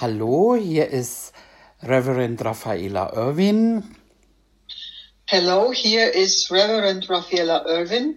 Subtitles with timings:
[0.00, 1.32] Hallo, hier ist
[1.82, 3.82] Reverend Raffaela Irwin.
[5.26, 8.16] Hello, here is Reverend Raffaela Irwin.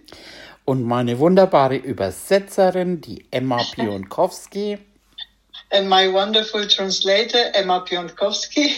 [0.64, 4.78] Und meine wunderbare Übersetzerin, die Emma Pionkowski.
[5.70, 8.76] And my wonderful translator, Emma Pionkowski.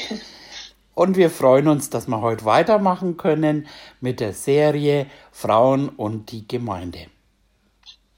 [0.94, 3.66] Und wir freuen uns, dass wir heute weitermachen können
[4.00, 7.08] mit der Serie Frauen und die Gemeinde.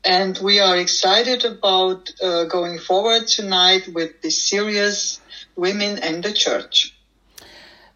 [0.09, 5.21] And we are excited about uh, going forward tonight with this series,
[5.57, 6.93] Women and the Church.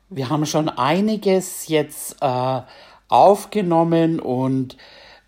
[0.09, 2.63] Wir haben schon einiges jetzt äh,
[3.09, 4.77] aufgenommen und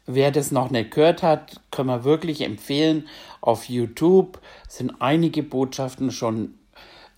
[0.06, 3.08] wer das noch nicht gehört hat, können wir wirklich empfehlen.
[3.40, 6.58] Auf YouTube sind einige Botschaften schon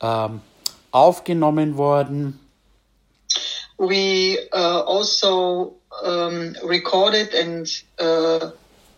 [0.03, 0.43] ähm,
[0.91, 2.39] aufgenommen worden.
[3.79, 7.67] We uh, also um, recorded and
[7.99, 8.51] uh,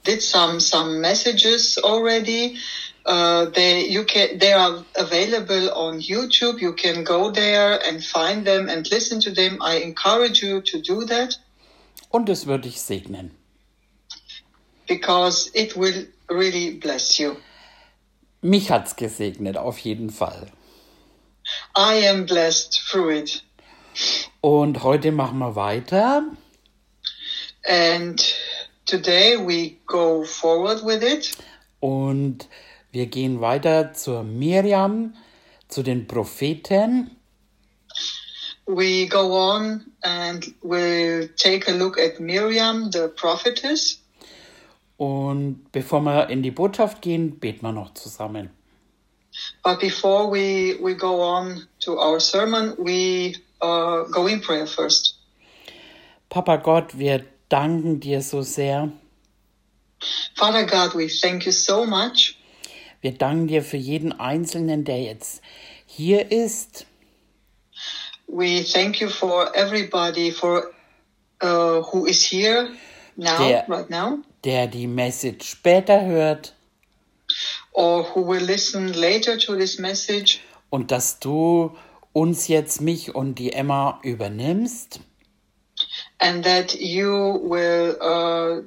[0.07, 2.57] did some some messages already.
[3.05, 6.61] Uh, they you can they are available on YouTube.
[6.61, 9.59] You can go there and find them and listen to them.
[9.61, 11.37] I encourage you to do that
[12.11, 13.31] Und es würde ich segnen.
[14.89, 17.37] because it will really bless you.
[18.43, 20.47] Mich hat's gesegnet, auf jeden Fall.
[21.77, 23.43] I am blessed through it.
[24.41, 26.25] Und heute machen wir weiter.
[27.69, 28.23] And
[28.87, 31.37] today we go forward with it.
[31.81, 32.49] Und
[32.93, 35.15] wir gehen weiter zur Miriam,
[35.69, 37.11] zu den Propheten.
[38.67, 44.03] We go on and we'll take a look at Miriam, the prophetess.
[44.97, 48.51] Und bevor wir in die Botschaft gehen, beten wir noch zusammen.
[49.63, 55.19] But before we, we go on to our sermon, we uh, go in prayer first.
[56.31, 58.91] Papa Gott, wir danken dir so sehr.
[60.35, 62.37] Father God, we thank you so much.
[63.01, 65.41] Wir danken dir für jeden Einzelnen, der jetzt
[65.87, 66.87] hier ist.
[68.27, 70.71] We thank you for everybody for
[71.43, 72.71] uh, who is here
[73.17, 76.55] now, Der- right now, der die Message später hört
[77.73, 80.41] or who will listen later to this message.
[80.71, 81.77] und dass du
[82.13, 85.01] uns jetzt, mich und die Emma übernimmst
[86.21, 88.63] and that you will uh,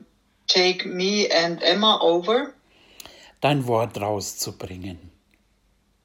[0.47, 2.53] take me and Emma over
[3.41, 4.97] dein Wort rauszubringen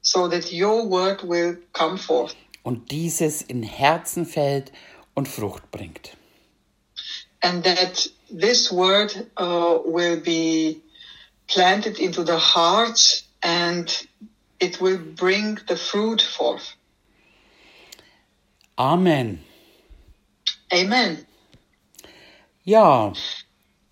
[0.01, 4.71] so that your word will come forth und dieses in Herzen fällt
[5.13, 6.15] und Frucht bringt.
[7.41, 10.81] and that this word uh, will be
[11.47, 14.07] planted into the hearts and
[14.59, 16.73] it will bring the fruit forth.
[18.79, 19.39] Amen.
[20.73, 21.25] Amen.
[22.67, 23.13] Ja,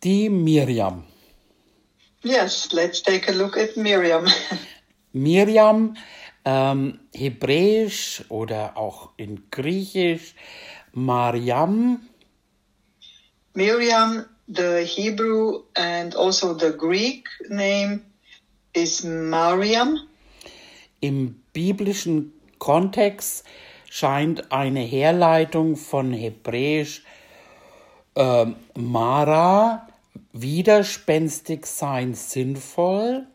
[0.04, 1.04] die Miriam.
[2.24, 4.26] Yes, let's take a look at Miriam.
[5.14, 5.96] Miriam,
[6.44, 10.34] ähm, hebräisch oder auch in griechisch,
[10.94, 12.00] Mariam,
[13.54, 18.02] Miriam, the Hebrew and also the Greek name
[18.74, 20.00] is Mariam.
[21.00, 23.46] im biblischen Kontext
[23.88, 27.04] scheint eine Herleitung von hebräisch
[28.16, 29.88] ähm, Mara,
[30.34, 33.28] widerspenstig sein, sinnvoll,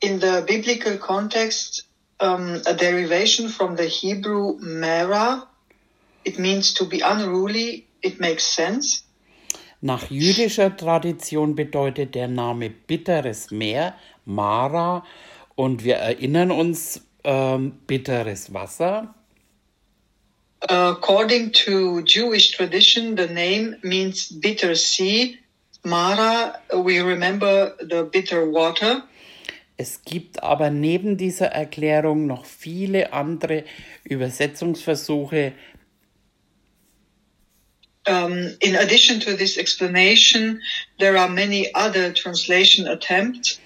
[0.00, 1.84] in the biblical context,
[2.20, 5.46] um, a derivation from the Hebrew mera.
[6.24, 7.86] It means to be unruly.
[8.02, 9.02] It makes sense.
[9.80, 13.94] Nach jüdischer Tradition bedeutet der Name bitteres Meer,
[14.24, 15.04] Mara,
[15.54, 19.14] und wir erinnern uns, ähm, bitteres Wasser.
[20.60, 25.38] According to Jewish tradition, the name means bitter sea.
[25.84, 29.04] Mara, we remember the bitter water.
[29.76, 33.64] Es gibt aber neben dieser Erklärung noch viele andere
[34.04, 35.52] Übersetzungsversuche,
[38.08, 40.62] Um, in addition to this explanation,
[40.98, 43.60] there are many other translation attempts.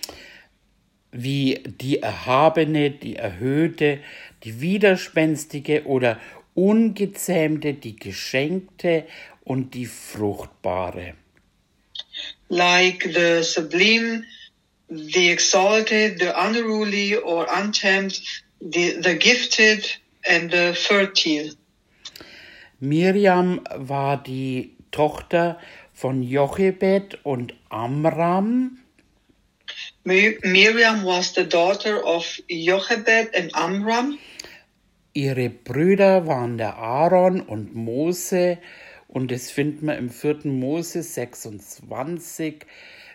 [1.12, 4.00] wie die erhabene, die erhöhte,
[4.44, 6.18] die widerspenstige oder
[6.54, 9.06] ungezähmte, die geschenkte
[9.44, 11.14] und die fruchtbare.
[12.48, 14.24] like the sublime,
[14.90, 18.20] the exalted, the unruly or untamed,
[18.60, 19.86] the, the gifted,
[20.28, 21.50] and the fertile.
[22.80, 25.58] Miriam war die Tochter
[25.94, 28.78] von Jochebed und Amram.
[30.04, 34.18] Mi- Miriam was the daughter of Jochebed and Amram.
[35.14, 38.58] Ihre Brüder waren der Aaron und Mose
[39.08, 40.46] und das finden wir im 4.
[40.46, 42.64] Mose 26,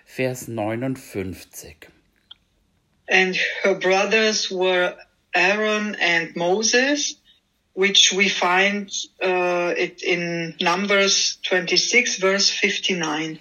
[0.06, 1.76] Vers 59.
[3.10, 4.96] And her brothers were
[5.34, 7.20] Aaron and Moses,
[7.74, 8.92] which we find
[9.24, 13.40] uh, it in Numbers 26, verse 59.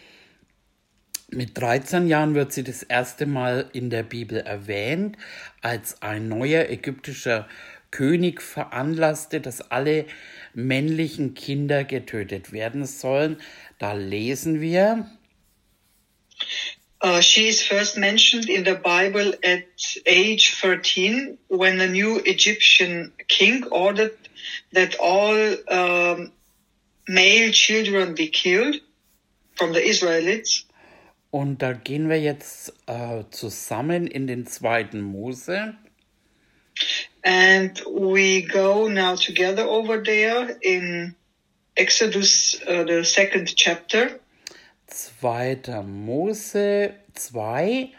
[1.29, 5.17] Mit 13 Jahren wird sie das erste Mal in der Bibel erwähnt,
[5.61, 7.49] als ein neuer ägyptischer
[7.97, 10.05] König veranlasste, dass alle
[10.53, 13.39] männlichen Kinder getötet werden sollen.
[13.79, 15.11] Da lesen wir.
[17.03, 19.65] Uh, she is first mentioned in the Bible at
[20.07, 24.17] age 13 when a new Egyptian king ordered
[24.75, 26.33] that all um,
[27.09, 28.81] male children be killed
[29.55, 30.67] from the Israelites.
[31.31, 35.75] Und da gehen wir jetzt äh, zusammen in den zweiten Mose.
[37.27, 41.17] And we go now together over there in
[41.77, 44.21] Exodus, uh, the second chapter.
[44.89, 47.91] Zweiter Mose 2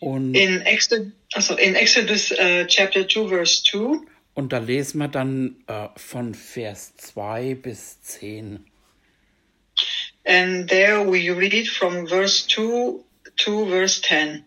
[0.00, 4.00] und in Exodus, also in Exodus uh, chapter 2 verse 2
[4.34, 8.64] und da lesen wir dann äh, von Vers 2 bis 10.
[10.24, 13.04] And there we read from verse 2
[13.36, 14.44] to verse 10.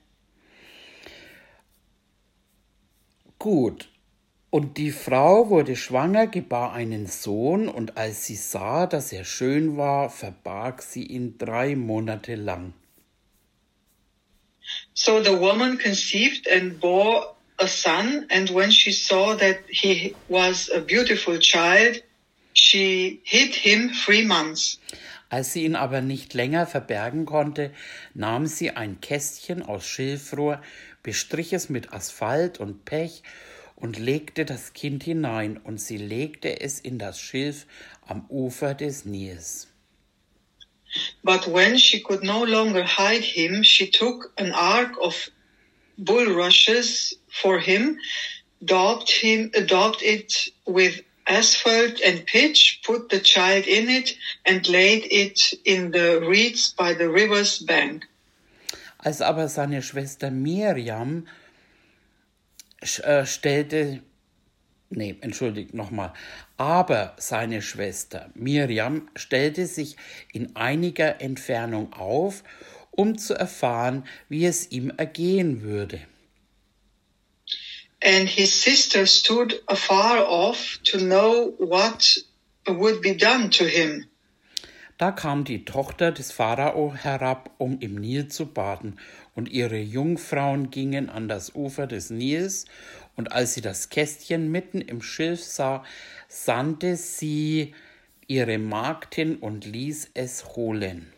[3.39, 3.89] Gut.
[4.49, 9.75] Und die Frau wurde schwanger, gebar einen Sohn, und als sie sah, dass er schön
[9.75, 12.73] war, verbarg sie ihn drei Monate lang.
[14.93, 20.69] So the woman conceived and bore a son, and when she saw that he was
[20.69, 22.01] a beautiful child,
[22.53, 24.79] she hid him three months.
[25.29, 27.71] Als sie ihn aber nicht länger verbergen konnte,
[28.13, 30.61] nahm sie ein Kästchen aus Schilfrohr,
[31.05, 33.21] bestrich es mit Asphalt und Pech
[33.75, 37.67] und legte das Kind hinein, und sie legte es in das Schilf
[38.07, 39.67] am Ufer des Nils.
[41.23, 45.29] But when she could no longer hide him, she took an ark of
[45.97, 47.99] bulrushes for him,
[48.63, 55.05] daubed him, daubed it with asphalt and pitch, put the child in it, and laid
[55.11, 58.07] it in the reeds by the river's bank.
[59.05, 61.27] Als aber seine Schwester Miriam
[63.03, 64.01] äh, stellte,
[64.89, 66.11] nee, entschuldigt nochmal,
[66.57, 69.95] aber seine Schwester Miriam stellte sich
[70.33, 72.43] in einiger Entfernung auf,
[72.89, 76.01] um zu erfahren, wie es ihm ergehen würde.
[78.01, 82.25] And his sister stood afar off to know what
[82.67, 84.07] would be done to him.
[84.97, 88.97] Da kam die Tochter des Pharao herab, um im Nil zu baden,
[89.35, 92.65] und ihre Jungfrauen gingen an das Ufer des Nils,
[93.17, 95.83] und als sie das Kästchen mitten im Schilf sah,
[96.29, 97.73] sandte sie
[98.27, 101.11] ihre Magd hin und ließ es holen.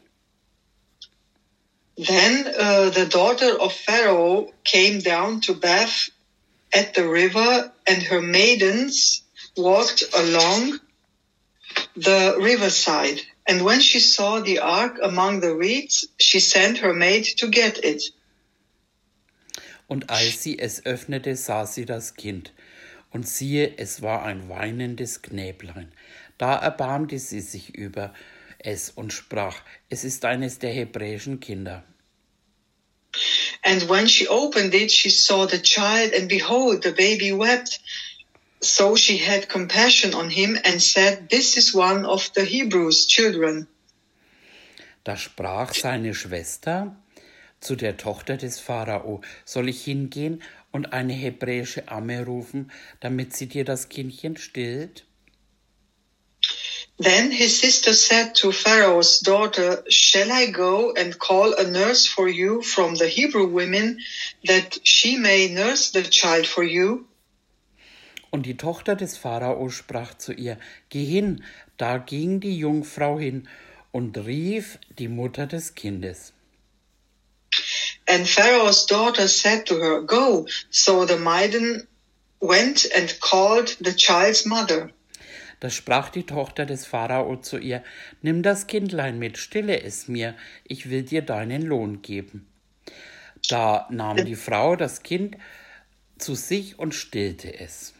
[1.97, 6.11] Then uh, the daughter of Pharaoh came down to bath
[6.73, 9.23] at the river, and her maidens
[9.55, 10.79] walked along
[11.95, 13.21] the riverside.
[13.47, 17.77] And when she saw the ark among the reeds, she sent her maid to get
[17.83, 18.13] it.
[19.87, 22.51] Und als sie es öffnete, sah sie das Kind.
[23.11, 25.93] Und siehe, es war ein weinendes Knäblein.
[26.37, 28.13] Da erbarmte sie sich über
[28.59, 29.55] es und sprach,
[29.89, 31.83] es ist eines der hebräischen Kinder.
[33.63, 37.79] And when she opened it, she saw the child, and behold, the baby wept.
[38.61, 43.67] So she had compassion on him and said, This is one of the Hebrews' children.
[45.03, 46.95] Da sprach seine Schwester
[47.61, 53.47] zu der Tochter des Pharao, soll ich hingehen und eine hebräische Amme rufen, damit sie
[53.47, 55.05] dir das Kindchen stillt?
[56.99, 62.27] Then his sister said to Pharaoh's daughter, Shall I go and call a nurse for
[62.27, 63.99] you from the Hebrew women,
[64.45, 67.06] that she may nurse the child for you?
[68.37, 71.43] Und die Tochter des Pharao sprach zu ihr, Geh hin.
[71.77, 73.49] Da ging die Jungfrau hin
[73.91, 76.33] und rief die Mutter des Kindes.
[78.07, 80.45] And Pharaoh's daughter said to her, Go.
[80.69, 81.87] So the maiden
[82.39, 84.91] went and called the child's mother.
[85.59, 87.83] Da sprach die Tochter des Pharao zu ihr,
[88.21, 92.45] Nimm das Kindlein mit, stille es mir, ich will dir deinen Lohn geben.
[93.49, 95.37] Da nahm die Frau das Kind
[96.19, 97.95] zu sich und stillte es.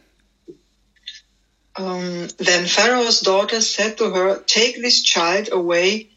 [1.77, 6.09] Um, then Pharaoh's daughter said to her, Take this child away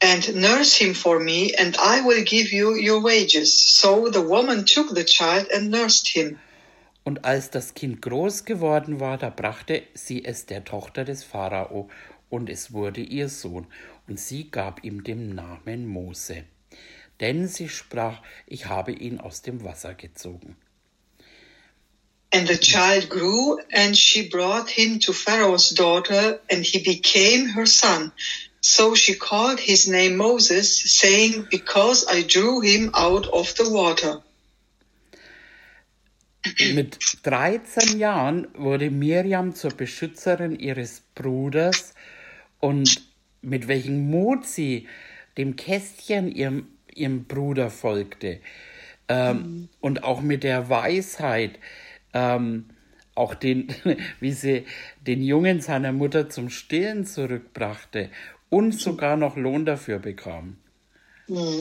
[0.00, 3.52] and nurse him for me, and I will give you your wages.
[3.52, 6.38] So the woman took the child and nursed him.
[7.02, 11.88] Und als das Kind groß geworden war, da brachte sie es der Tochter des Pharao,
[12.28, 13.66] und es wurde ihr Sohn,
[14.06, 16.44] und sie gab ihm den Namen Mose.
[17.20, 20.56] Denn sie sprach, ich habe ihn aus dem Wasser gezogen.
[22.32, 27.66] And the child grew, and she brought him to Pharaoh's daughter, and he became her
[27.66, 28.12] son.
[28.60, 34.22] So she called his name Moses, saying, Because I drew him out of the water.
[36.74, 41.94] Mit 13 Jahren wurde Miriam zur Beschützerin ihres Bruders
[42.60, 43.02] und
[43.42, 44.86] mit welchem Mut sie
[45.36, 48.40] dem Kästchen ihrem, ihrem Bruder folgte
[49.08, 49.68] ähm, mhm.
[49.80, 51.58] und auch mit der Weisheit,
[52.14, 52.66] ähm,
[53.14, 53.74] auch den,
[54.20, 54.66] wie sie
[55.06, 58.10] den Jungen seiner Mutter zum Stillen zurückbrachte
[58.48, 60.56] und sogar noch Lohn dafür bekam.
[61.28, 61.60] Mm.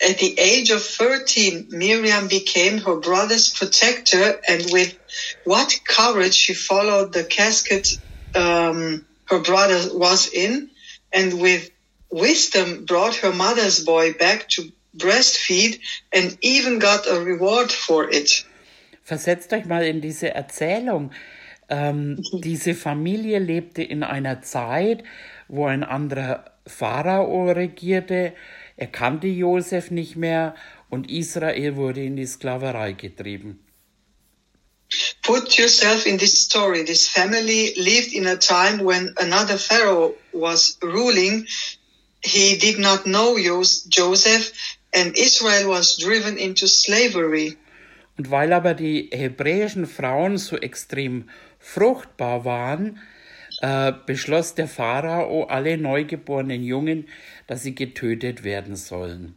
[0.00, 4.96] At the age of 13, Miriam became her brother's protector, and with
[5.44, 7.98] what courage she followed the casket
[8.36, 10.70] um, her brother was in,
[11.12, 11.70] and with
[12.10, 15.80] wisdom brought her mother's boy back to breastfeed,
[16.12, 18.44] and even got a reward for it.
[19.08, 21.12] Versetzt euch mal in diese Erzählung.
[21.70, 22.42] Ähm, mhm.
[22.42, 25.02] diese Familie lebte in einer Zeit,
[25.48, 28.34] wo ein anderer Pharao regierte.
[28.76, 30.54] Er kannte Josef nicht mehr
[30.90, 33.60] und Israel wurde in die Sklaverei getrieben.
[35.22, 36.84] Put yourself in this story.
[36.84, 41.46] This family lived in a time when another Pharaoh was ruling.
[42.22, 44.52] He did not know Joseph
[44.92, 47.56] and Israel was driven into slavery.
[48.18, 53.00] Und weil aber die hebräischen Frauen so extrem fruchtbar waren,
[53.60, 57.08] äh, beschloss der Pharao alle neugeborenen Jungen,
[57.46, 59.34] dass sie getötet werden sollen.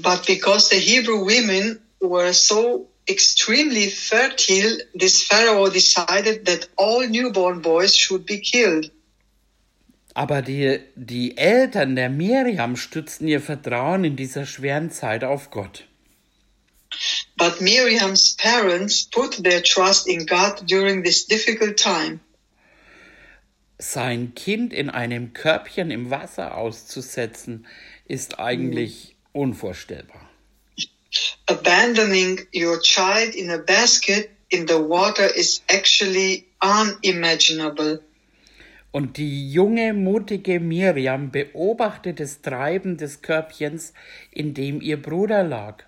[0.00, 7.62] But because the Hebrew women were so extremely fertile, this Pharaoh decided that all newborn
[7.62, 8.92] boys should be killed.
[10.14, 15.88] Aber die, die Eltern der Miriam stützten ihr Vertrauen in dieser schweren Zeit auf Gott.
[17.36, 22.20] But Miriam's parents put their trust in God during this difficult time
[23.82, 27.66] sein Kind in einem Körbchen im Wasser auszusetzen,
[28.06, 30.30] ist eigentlich unvorstellbar.
[31.46, 38.00] Abandoning your child in a basket in the water is actually unimaginable.
[38.92, 43.94] Und die junge, mutige Miriam beobachtet das Treiben des Körbchens,
[44.30, 45.84] in dem ihr Bruder lag.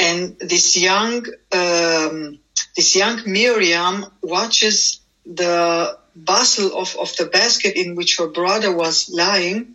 [0.00, 2.38] And this young, um,
[2.74, 9.08] this young Miriam watches the bustle of, of the basket in which her brother was
[9.10, 9.74] lying.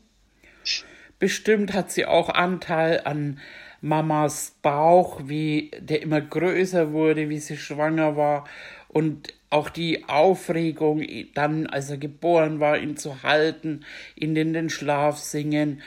[1.19, 3.39] Bestimmt hat sie auch Anteil an
[3.81, 8.45] Mamas Bauch, wie der immer größer wurde, wie sie schwanger war
[8.87, 14.69] und auch die Aufregung, dann, als er geboren war, ihn zu halten, ihn in den
[14.69, 15.81] Schlaf singen.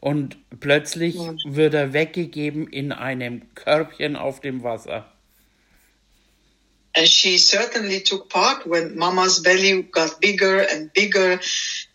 [0.00, 1.34] Und plötzlich ja.
[1.44, 5.06] wird er weggegeben in einem Körbchen auf dem Wasser.
[6.96, 11.38] And she certainly took part when Mama's belly got bigger and bigger,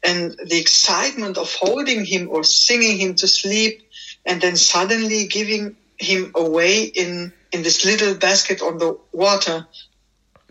[0.04, 3.82] and the excitement of holding him or singing him to sleep,
[4.26, 9.68] and then suddenly giving him away in, in this little basket on the water.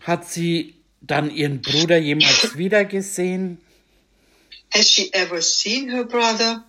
[0.03, 3.57] Hat sie dann ihren Bruder jemals wiedergesehen?
[4.69, 6.63] Has she ever seen her brother?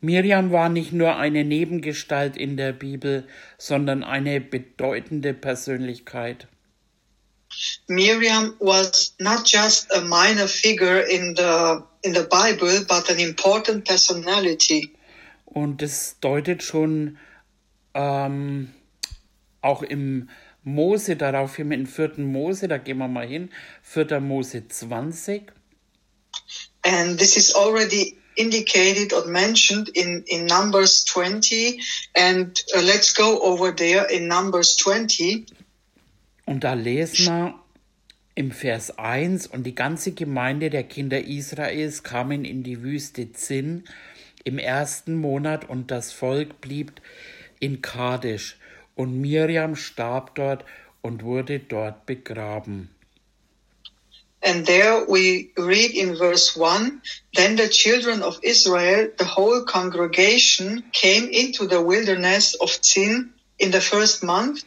[0.00, 3.26] Miriam war nicht nur eine Nebengestalt in der Bibel,
[3.56, 6.46] sondern eine bedeutende Persönlichkeit.
[7.88, 13.84] Miriam was not just a minor figure in the in the Bible, but an important
[13.86, 14.92] personality.
[15.44, 17.18] Und das deutet schon
[17.94, 18.72] ähm,
[19.62, 20.28] auch im
[20.62, 22.18] Mose darauf hin, in 4.
[22.18, 23.50] Mose, da gehen wir mal hin,
[23.82, 24.20] 4.
[24.20, 25.50] Mose 20.
[26.82, 31.80] And this is already indicated or mentioned in, in Numbers 20.
[32.16, 35.46] And uh, let's go over there in Numbers 20.
[36.46, 37.54] Und da lesen wir
[38.34, 43.84] im Vers 1, und die ganze Gemeinde der Kinder Israels kamen in die Wüste Zinn
[44.44, 47.02] im ersten Monat, und das Volk blieb
[47.58, 48.56] in Kadesh,
[48.94, 50.64] und Miriam starb dort
[51.02, 52.90] und wurde dort begraben.
[54.40, 57.02] And there we read in verse 1
[57.34, 63.72] Then the children of Israel, the whole congregation, came into the wilderness of Zin in
[63.72, 64.64] the first month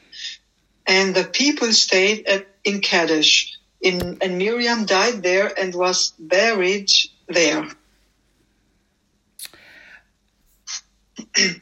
[0.87, 3.57] and the people stayed at, in Kadesh.
[3.81, 6.89] In, and Miriam died there and was buried
[7.27, 7.67] there.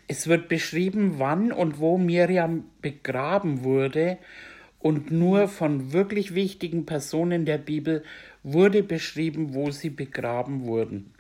[0.08, 4.18] Es wird beschrieben, wann und wo Miriam begraben wurde
[4.80, 8.04] und nur von wirklich wichtigen Personen der Bibel
[8.44, 11.14] wurde beschrieben, wo sie begraben wurden.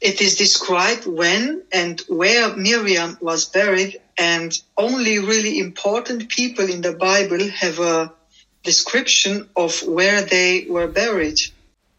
[0.00, 6.82] it is described when and where Miriam was buried, and only really important people in
[6.82, 8.12] the Bible have a
[8.62, 11.52] description of where they were buried.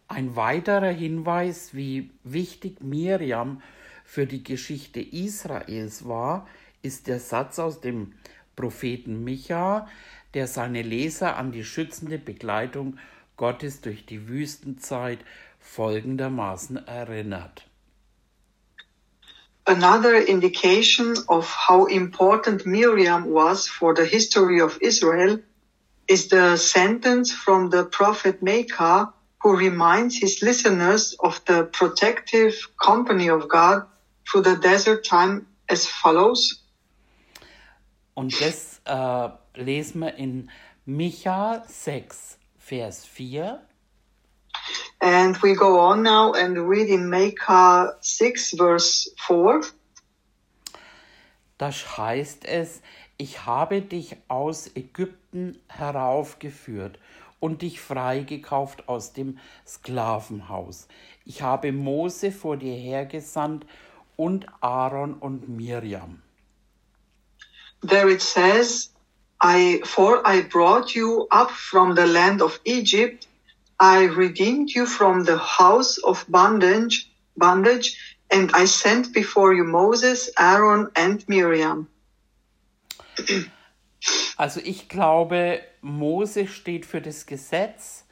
[0.07, 3.61] Ein weiterer Hinweis, wie wichtig Miriam
[4.05, 6.47] für die Geschichte Israels war,
[6.81, 8.13] ist der Satz aus dem
[8.55, 9.87] Propheten Micha,
[10.33, 12.97] der seine Leser an die schützende Begleitung
[13.37, 15.19] Gottes durch die Wüstenzeit
[15.59, 17.65] folgendermaßen erinnert.
[19.65, 25.39] Another indication of how important Miriam was for the history of Israel
[26.07, 33.29] is the sentence from the prophet Micah, who reminds his listeners of the protective company
[33.29, 33.83] of God
[34.25, 36.63] through the desert time as follows.
[38.15, 40.49] Und das äh, lesen wir in
[40.85, 43.61] Micha 6, Vers 4.
[45.01, 49.61] And we go on now and read in Micah 6 verse 4.
[51.57, 52.81] Das heißt es,
[53.17, 56.99] ich habe dich aus Ägypten heraufgeführt
[57.39, 60.87] und dich freigekauft aus dem Sklavenhaus.
[61.25, 63.65] Ich habe Mose vor dir hergesandt
[64.15, 66.21] und Aaron und Miriam.
[67.87, 68.93] There it says,
[69.41, 73.27] I, for I brought you up from the land of Egypt
[73.79, 77.97] I redeemed you from the house of bondage, bondage,
[78.29, 81.87] and I sent before you Moses, Aaron and Miriam.
[84.37, 88.05] Also ich glaube, Mose steht für das Gesetz,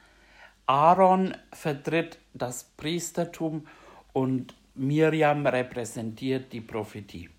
[0.65, 3.65] Aaron vertritt das Priestertum
[4.12, 7.29] und Miriam repräsentiert die Prophetie.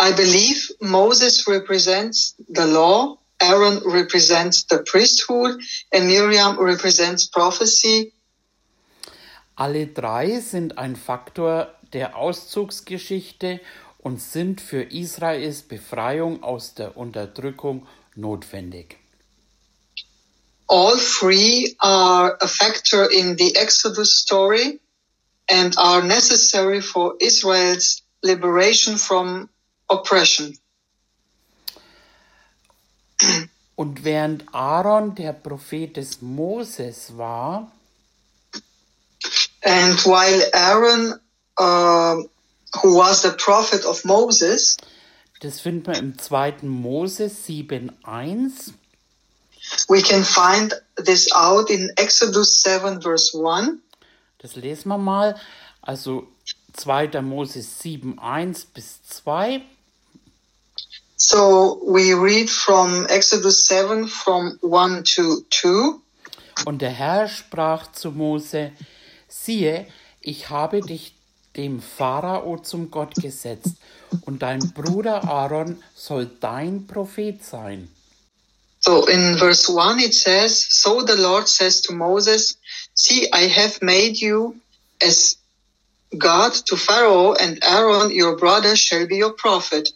[0.00, 5.60] I believe Moses represents the law Aaron represents the priesthood
[5.92, 8.12] and Miriam represents prophecy.
[9.56, 13.60] Alle drei sind ein Faktor der Auszugsgeschichte
[13.98, 18.96] und sind für Israels Befreiung aus der Unterdrückung notwendig.
[20.66, 24.80] All three are a factor in the Exodus story
[25.50, 29.48] and are necessary for Israel's liberation from
[29.90, 30.58] oppression.
[33.76, 37.70] Und während Aaron der Prophet des Moses war,
[39.62, 41.20] and while Aaron,
[41.58, 42.22] uh,
[42.82, 44.76] who was the prophet of Moses,
[45.40, 46.62] das finden wir im 2.
[46.62, 48.74] Mose 7,1.
[49.88, 53.78] We can find this out in Exodus 7, verse 1.
[54.38, 55.40] Das lesen wir mal.
[55.80, 56.26] Also
[56.74, 57.22] 2.
[57.22, 59.62] Mose 7, 1 bis 2.
[61.32, 66.00] So we read from Exodus 7 from 1 to 2.
[66.64, 68.72] Und der Herr sprach zu Mose,
[69.28, 69.86] siehe,
[70.20, 71.14] ich habe dich
[71.56, 73.76] dem Pharao zum Gott gesetzt,
[74.26, 77.88] und dein Bruder Aaron soll dein Prophet sein.
[78.80, 82.56] So in verse 1 it says, So the Lord says to Moses,
[82.94, 84.56] See, I have made you
[85.00, 85.36] as
[86.18, 89.92] God to Pharaoh, and Aaron your brother shall be your prophet.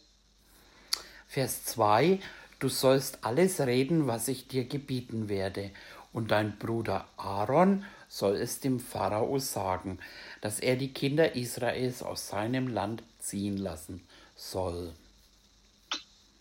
[1.34, 2.20] Vers 2,
[2.60, 5.72] du sollst alles reden, was ich dir gebieten werde,
[6.12, 9.98] und dein Bruder Aaron soll es dem Pharao sagen,
[10.42, 14.92] dass er die Kinder Israels aus seinem Land ziehen lassen soll.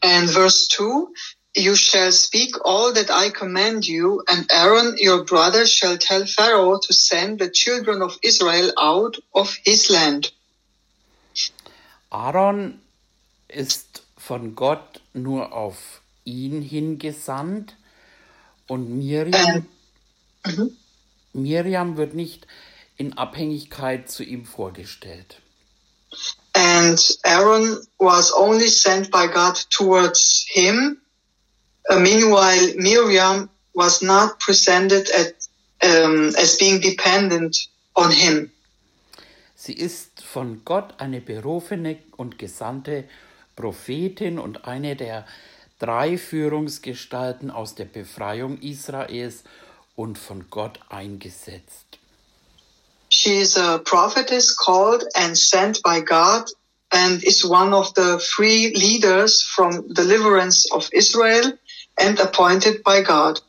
[0.02, 1.08] And verse 2,
[1.56, 6.78] you shall speak all that I command you, and Aaron your brother shall tell Pharaoh
[6.78, 10.32] to send the children of Israel out of his land.
[12.12, 12.80] Aaron
[13.48, 17.76] ist von Gott nur auf ihn hingesandt
[18.68, 19.66] und Miriam,
[20.46, 20.78] Mhm.
[21.34, 22.48] Miriam wird nicht
[22.98, 25.42] in Abhängigkeit zu ihm vorgestellt.
[26.54, 31.02] And Aaron was only sent by God towards him.
[31.90, 35.34] Uh, meanwhile, Miriam was not presented at,
[35.84, 38.52] um, as being dependent on him.
[39.56, 43.06] Sie ist von Gott eine berufene und gesandte
[43.56, 45.26] Prophetin und eine der
[45.80, 49.44] drei Führungsgestalten aus der Befreiung Israels
[49.96, 52.00] und von Gott eingesetzt.
[53.10, 56.50] She is a prophetess called and sent by God
[56.92, 61.54] and is one of the three leaders from deliverance of Israel
[61.98, 63.42] and appointed by God.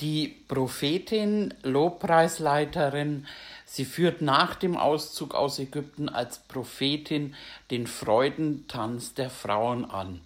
[0.00, 3.26] Die Prophetin, Lobpreisleiterin,
[3.70, 7.36] sie führt nach dem Auszug aus Ägypten als Prophetin
[7.70, 10.20] den Freudentanz der Frauen an.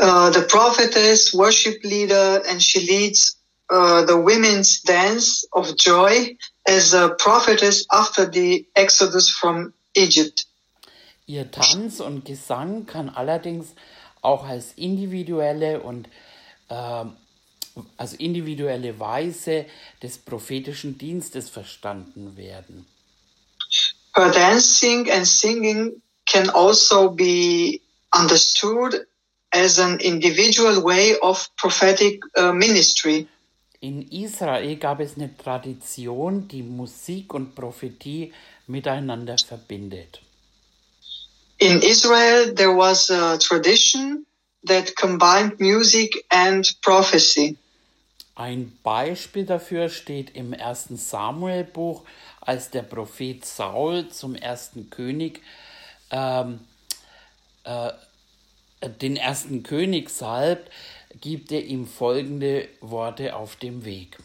[0.00, 3.38] Uh, the prophetess, worship leader, and she leads
[3.70, 10.46] uh, the women's dance of joy as a prophetess after the exodus from Egypt.
[11.26, 13.74] Ihr Tanz und Gesang kann allerdings
[14.20, 16.08] auch als individuelle und
[16.70, 17.04] äh,
[17.96, 19.66] also individuelle Weise
[20.02, 22.86] des prophetischen Dienstes verstanden werden.
[24.14, 27.80] Her dancing and singing can also be
[28.12, 29.06] understood
[29.50, 33.26] as an individual way of prophetic uh, ministry.
[33.80, 38.32] In Israel gab es eine Tradition, die Musik und Prophetie
[38.66, 40.20] miteinander verbindet.
[41.58, 44.26] In Israel, there was a tradition
[44.66, 47.58] that combined music and prophecy.
[48.36, 52.02] Ein Beispiel dafür steht im ersten Samuel-Buch,
[52.40, 55.40] als der Prophet Saul zum ersten König
[56.10, 56.60] ähm,
[57.64, 57.90] äh,
[59.00, 60.70] den ersten König salbt,
[61.20, 64.18] gibt er ihm folgende Worte auf dem Weg.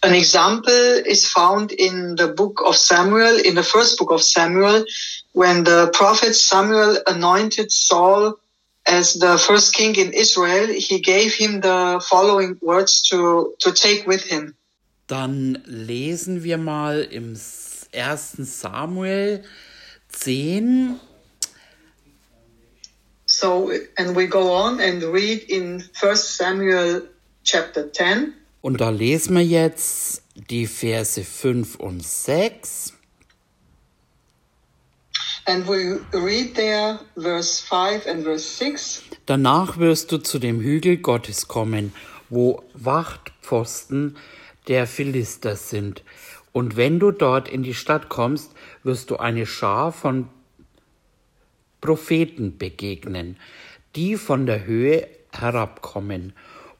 [0.00, 4.84] An example is found in the book of Samuel, in the first book of Samuel,
[5.32, 8.36] when the prophet Samuel anointed Saul
[8.86, 14.06] as the first king in Israel, he gave him the following words to, to take
[14.06, 14.54] with him.
[15.06, 17.38] Dann lesen wir mal im
[17.92, 19.44] ersten Samuel
[20.08, 21.00] 10,
[23.32, 27.08] So, and we go on and read in 1 Samuel
[27.44, 28.34] chapter 10.
[28.60, 32.92] Und da lesen wir jetzt die Verse 5 und 6.
[35.44, 39.02] And we read there verse 5 and verse 6.
[39.26, 41.92] Danach wirst du zu dem Hügel Gottes kommen,
[42.28, 44.16] wo Wachtpfosten
[44.68, 46.04] der Philister sind.
[46.52, 48.52] Und wenn du dort in die Stadt kommst,
[48.84, 50.28] wirst du eine Schar von
[51.80, 53.36] Propheten begegnen,
[53.96, 56.34] die von der Höhe herabkommen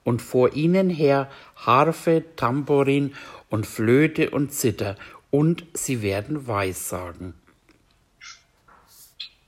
[0.04, 3.14] und vor ihnen her Harfe, Tambourin
[3.50, 4.96] und Flöte und Zither,
[5.30, 7.34] und sie werden Weissagen.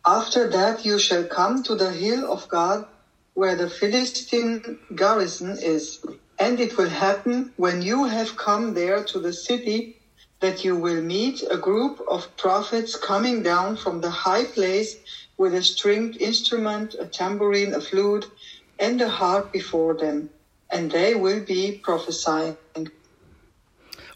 [0.06, 2.84] After that you shall come to the hill of God
[3.32, 6.04] where the Philistine garrison is.
[6.38, 9.96] And it will happen when you have come there to the city
[10.40, 14.96] that you will meet a group of prophets coming down from the high place
[15.38, 18.30] with a stringed instrument, a tambourine, a flute,
[18.78, 20.28] and a harp before them,
[20.70, 22.56] and they will be prophesying.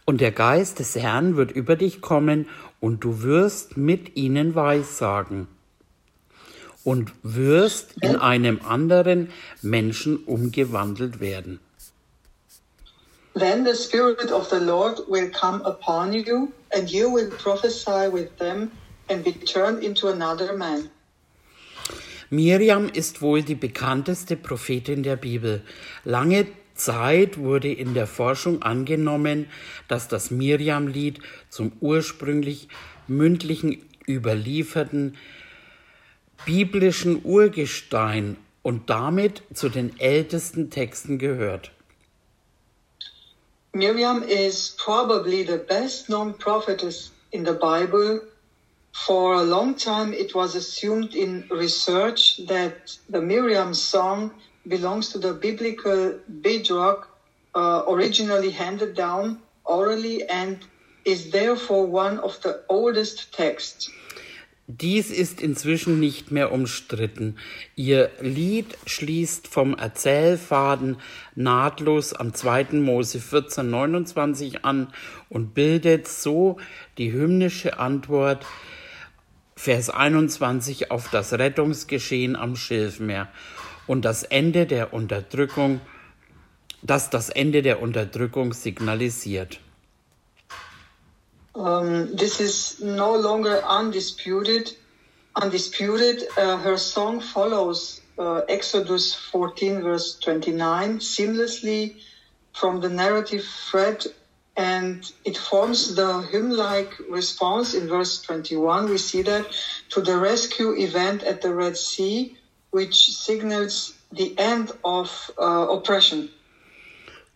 [0.04, 2.46] Und der Geist des Herrn wird über dich kommen,
[2.80, 5.48] und du wirst mit ihnen weissagen
[6.88, 9.28] und wirst in einem anderen
[9.60, 11.60] Menschen umgewandelt werden.
[13.34, 18.30] Then the Spirit of the Lord will come upon you, and you will prophesy with
[18.38, 18.70] them
[19.10, 20.88] and be turned into another man.
[22.30, 25.60] Miriam ist wohl die bekannteste Prophetin der Bibel.
[26.06, 29.44] Lange Zeit wurde in der Forschung angenommen,
[29.88, 31.20] dass das Miriam-Lied
[31.50, 32.68] zum ursprünglich
[33.08, 35.18] mündlichen überlieferten
[36.44, 41.70] biblischen Urgestein und damit zu den ältesten Texten gehört.
[43.72, 48.20] Miriam is probably the best known prophetess in the Bible
[49.06, 54.32] For a long time, it was assumed in research that the Miriam song
[54.66, 57.08] belongs to the biblical bedrock,
[57.54, 60.58] uh, originally handed down orally, and
[61.04, 63.88] is therefore one of the oldest texts.
[64.70, 67.36] Dies ist inzwischen nicht mehr umstritten.
[67.74, 70.98] Ihr Lied schließt vom Erzählfaden
[71.34, 72.74] nahtlos am 2.
[72.74, 74.92] Mose 1429 an
[75.30, 76.58] und bildet so
[76.98, 78.44] die hymnische Antwort
[79.56, 83.28] Vers 21 auf das Rettungsgeschehen am Schilfmeer
[83.86, 85.80] und das Ende der Unterdrückung,
[86.82, 89.60] das das Ende der Unterdrückung signalisiert.
[91.58, 94.76] Um, this is no longer undisputed.
[95.34, 101.96] Undisputed, uh, her song follows uh, Exodus 14, verse 29, seamlessly
[102.52, 104.04] from the narrative thread
[104.58, 108.90] and it forms the hymn-like response in verse 21.
[108.90, 109.46] We see that
[109.90, 112.36] to the rescue event at the Red Sea,
[112.72, 116.30] which signals the end of uh, oppression.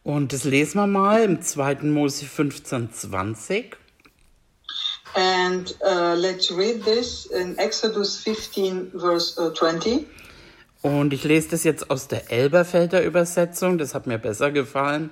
[0.04, 1.84] Und das lesen wir mal im 2.
[1.84, 3.76] Mose 15, 20.
[5.14, 10.06] And uh, let's read this in Exodus 15, verse uh, 20.
[10.82, 15.10] Und ich lese das jetzt aus der Elberfelder Übersetzung, das hat mir besser gefallen.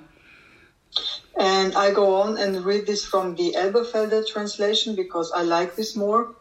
[1.35, 5.95] And I go on and read this from the Elberfelder translation because I like this
[5.95, 6.35] more.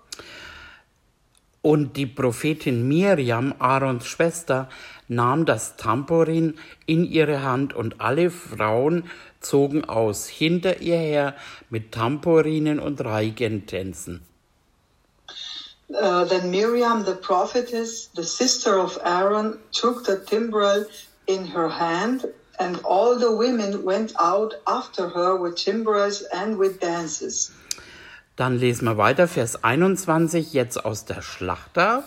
[1.62, 4.68] Und die Prophetin Miriam, Aarons Schwester,
[5.08, 6.54] nahm das Tambourin
[6.86, 9.04] in ihre Hand und alle Frauen
[9.40, 11.34] zogen aus hinter ihr her
[11.70, 14.22] mit Tambourinen und Reigentänzen.
[15.92, 20.84] Uh, then Miriam, the prophetess, the sister of Aaron, took the timbrel
[21.26, 22.26] in her hand,
[22.60, 27.50] and all the women went out after her with timbrels and with dances.
[28.36, 32.04] Dann lesen wir weiter, Vers 21, jetzt aus der Schlachter.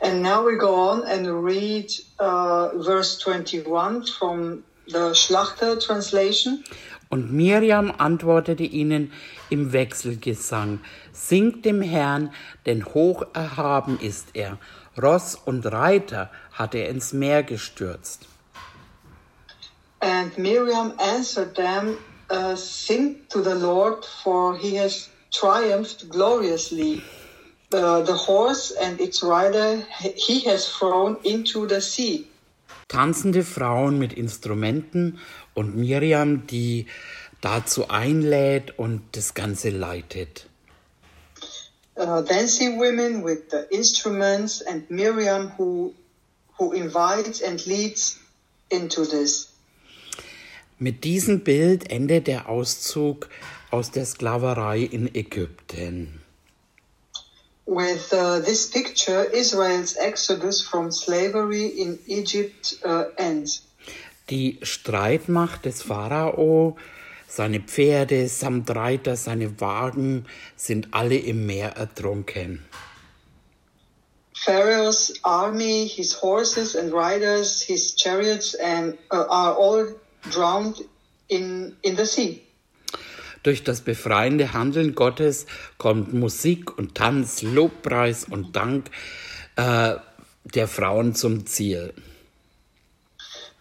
[0.00, 6.64] And now we go on and read uh, verse 21 from the Schlachter translation.
[7.08, 9.12] Und Miriam antwortete ihnen
[9.48, 10.80] im Wechselgesang,
[11.12, 12.32] Singt dem Herrn,
[12.66, 14.58] denn hoch erhaben ist er.
[15.00, 18.26] Ross und Reiter hat er ins Meer gestürzt.
[20.00, 21.96] And Miriam answered them,
[22.30, 27.02] uh, Sing to the Lord, for he has triumphed gloriously.
[27.72, 29.82] Uh, the horse and its rider
[30.14, 32.26] he has thrown into the sea.
[32.88, 35.18] Tanzende Frauen mit Instrumenten
[35.54, 36.86] und Miriam, die
[37.40, 40.48] dazu einlädt und das Ganze leitet.
[41.98, 45.94] Uh, dancing women with the instruments and Miriam who,
[46.58, 48.18] who invites and leads
[48.68, 49.48] into this.
[50.78, 53.30] Mit diesem Bild endet der Auszug
[53.70, 56.20] aus der Sklaverei in Ägypten.
[57.66, 63.62] With uh, this picture, Israel's exodus from slavery in Egypt uh, ends.
[64.30, 66.76] Die Streitmacht des Pharao,
[67.28, 70.26] seine Pferde samt Reiter, seine Wagen
[70.56, 72.64] sind alle im Meer ertrunken.
[74.32, 79.88] Pharaoh's army, his horses and riders, his chariots, and uh, are all
[80.30, 80.84] drowned
[81.28, 82.45] in, in the sea.
[83.46, 85.46] Durch das befreiende Handeln Gottes
[85.78, 88.90] kommt Musik und Tanz, Lobpreis und Dank
[89.54, 89.94] äh,
[90.42, 91.94] der Frauen zum Ziel.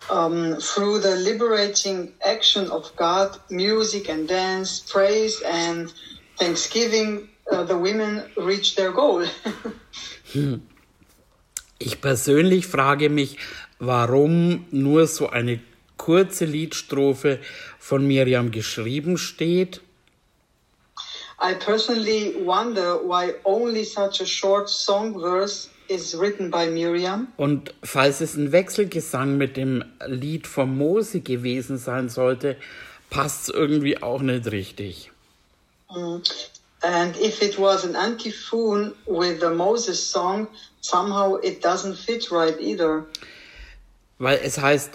[0.09, 5.93] Um, through the liberating action of God, music and dance, praise and
[6.39, 9.27] thanksgiving, uh, the women reach their goal.
[11.77, 13.37] Ich persönlich frage mich,
[13.79, 15.59] warum nur so eine
[15.97, 17.39] kurze Liedstrophe
[17.79, 19.81] von Miriam geschrieben steht.
[21.41, 27.27] I personally wonder why only such a short song verse is written by Miriam.
[27.37, 32.57] Und falls es ein Wechselgesang mit dem Lied von Mose gewesen sein sollte,
[33.09, 35.11] passt es irgendwie auch nicht richtig.
[35.89, 36.21] Mm.
[36.81, 40.47] And if it was an antiphon with the Moses song,
[40.81, 43.05] somehow it doesn't fit right either.
[44.19, 44.91] Weil es heißt,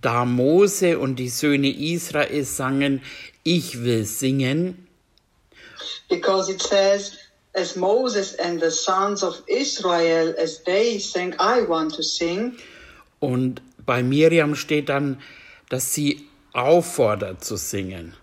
[0.00, 3.02] da Mose und die Söhne Israel sangen,
[3.44, 4.86] ich will singen.
[6.08, 7.18] Because it says,
[7.54, 12.56] as Moses and the sons of Israel, as they sang, I want to sing.
[13.20, 15.20] Und bei Miriam steht dann,
[15.68, 18.14] dass sie auffordert zu singen.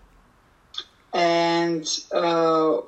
[1.12, 2.82] And uh,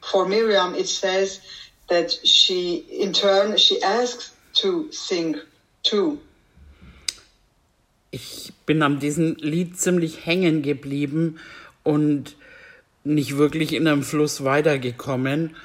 [0.00, 1.40] for Miriam, it says
[1.88, 5.36] that she, in turn, she asks to sing
[5.82, 6.18] too.
[8.14, 11.40] Ich bin an diesem Lied ziemlich hängen geblieben
[11.82, 12.36] und
[13.02, 15.56] nicht wirklich in einem Fluss weitergekommen.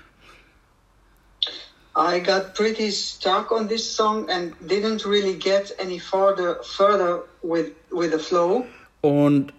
[1.95, 7.67] I got pretty stuck on this song and didn't really get any further further with
[7.91, 8.65] with the flow.
[9.01, 9.53] Und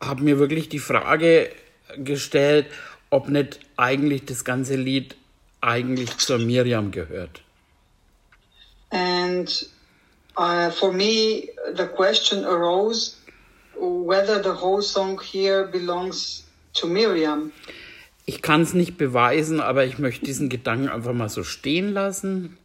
[0.00, 1.50] habe mir wirklich die Frage
[1.96, 2.66] gestellt,
[3.10, 5.16] ob nicht eigentlich das ganze Lied
[5.60, 7.42] eigentlich zur Miriam gehört.
[8.90, 9.71] And
[10.36, 13.16] uh, for me, the question arose
[13.76, 17.52] whether the whole song here belongs to Miriam.
[18.24, 22.56] Ich kann es nicht beweisen, aber ich möchte diesen Gedanken einfach mal so stehen lassen.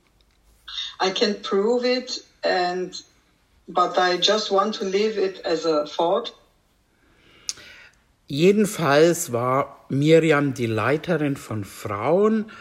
[1.02, 2.94] I can prove it, and
[3.68, 6.34] but I just want to leave it as a thought.
[8.28, 12.52] Jedenfalls war Miriam die Leiterin von Frauen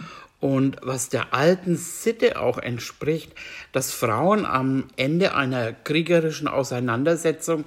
[0.41, 3.33] und was der alten Sitte auch entspricht,
[3.73, 7.65] dass Frauen am Ende einer kriegerischen Auseinandersetzung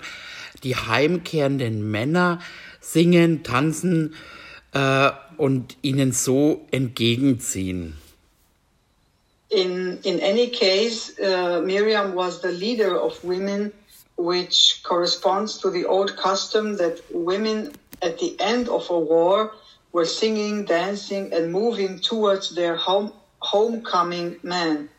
[0.63, 2.39] die heimkehrenden Männer
[2.79, 4.15] singen, tanzen
[4.73, 7.95] äh, und ihnen so entgegenziehen.
[9.49, 13.71] In in any case, uh, Miriam was the leader of women,
[14.15, 17.71] which corresponds to the old custom that women
[18.03, 19.51] at the end of a war
[19.91, 24.89] were singing, dancing, and moving towards their home, homecoming man.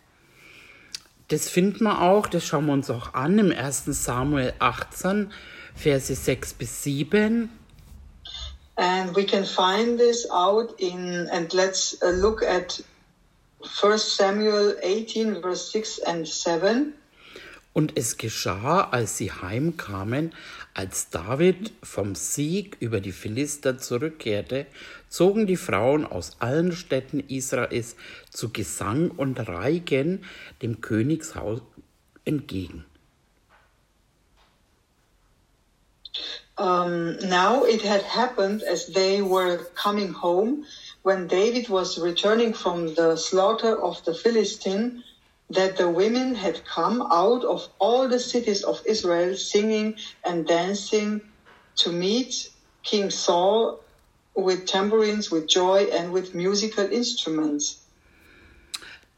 [1.28, 3.84] Das finden wir auch, das schauen wir uns auch an im 1.
[3.86, 5.30] Samuel 18,
[5.76, 7.48] Verse 6 bis 7.
[8.76, 12.80] And we can find this out in, and let's uh, look at
[13.62, 16.94] 1 Samuel 18, verse 6 and 7.
[17.72, 20.32] Und es geschah, als sie heimkamen,
[20.74, 24.66] als David vom Sieg über die Philister zurückkehrte,
[25.08, 27.94] zogen die Frauen aus allen Städten Israels
[28.30, 30.24] zu Gesang und Reigen
[30.62, 31.60] dem Königshaus
[32.24, 32.84] entgegen.
[36.58, 40.66] Um, now it had happened as they were coming home,
[41.02, 45.02] when David was returning from the slaughter of the Philistine,
[45.50, 51.20] that the women had come out of all the cities of Israel singing and dancing
[51.76, 52.50] to meet
[52.82, 53.80] King Saul
[54.34, 57.84] with tambourines, with joy, and with musical instruments.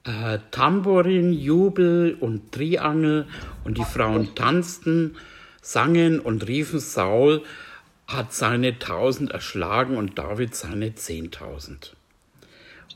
[0.04, 3.26] Äh, Tambourin, Jubel und Triangel
[3.64, 5.16] und die Frauen tanzten,
[5.60, 7.44] sangen und riefen, Saul
[8.08, 11.94] hat seine tausend erschlagen und David seine zehntausend.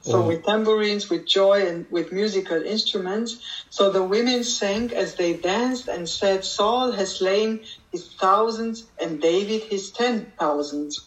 [0.06, 3.38] So with tambourines, with joy, and with musical instruments.
[3.70, 9.20] So the women sang as they danced and said, Saul has slain his thousands and
[9.20, 11.06] David his ten thousands.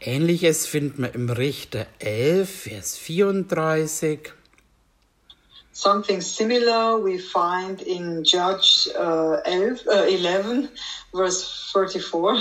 [0.00, 4.34] Ähnliches findet man im Richter 11, Vers 34.
[5.72, 10.68] Something similar we find in Judge uh, 11, uh, 11,
[11.12, 12.38] verse 34.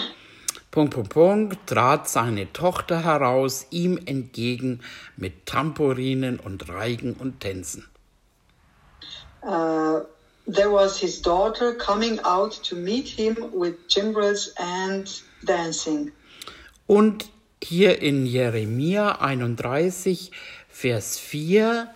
[0.73, 4.79] Punkt, Punkt, Punkt, trat seine Tochter heraus ihm entgegen
[5.15, 7.87] mit Tambourinen und Reigen und Tänzen.
[9.43, 10.01] Uh,
[10.47, 15.07] there was his daughter coming out to meet him with timbrels and
[15.45, 16.11] dancing.
[16.87, 17.29] Und
[17.63, 20.31] hier in Jeremia 31,
[20.69, 21.87] Vers 4,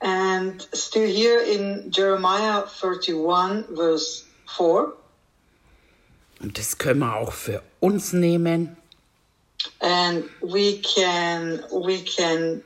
[0.00, 4.94] And still here in Jeremiah 31, verse 4.
[6.40, 8.76] und das können wir auch für uns nehmen,
[9.80, 12.62] And we can we can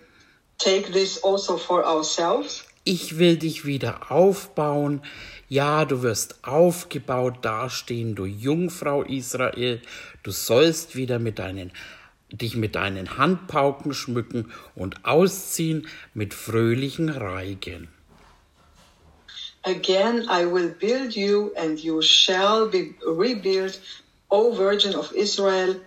[0.58, 2.64] take this also for ourselves.
[2.84, 5.02] ich will dich wieder aufbauen.
[5.48, 9.80] Ja, du wirst aufgebaut dastehen, du Jungfrau Israel.
[10.22, 11.72] Du sollst wieder mit deinen,
[12.30, 17.88] dich mit deinen Handpauken schmücken und ausziehen mit fröhlichen Reigen.
[19.64, 23.80] Again, I will build you, and you shall be rebuilt,
[24.30, 25.80] O Virgin of Israel.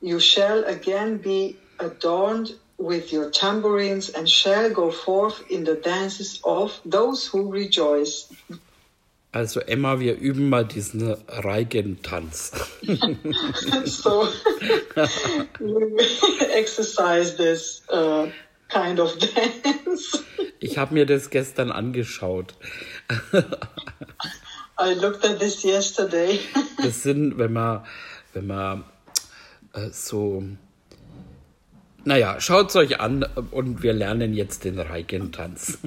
[0.00, 6.40] You shall again be adorned with your tambourines, and shall go forth in the dances
[6.44, 8.28] of those who rejoice.
[9.34, 12.52] Also Emma, wir üben mal diesen Reigentanz.
[13.84, 14.28] so
[16.54, 18.28] exercise this uh,
[18.74, 20.24] kind of dance.
[20.58, 22.54] Ich habe mir das gestern angeschaut.
[24.78, 26.40] I looked at this yesterday.
[26.82, 27.84] Das sind, wenn man,
[28.32, 28.84] wenn man
[29.72, 30.42] äh, so,
[32.04, 35.78] naja, schaut es euch an und wir lernen jetzt den Reigentanz.